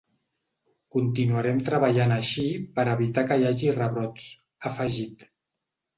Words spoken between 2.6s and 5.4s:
per evitar que hi hagi rebrots, ha afegit.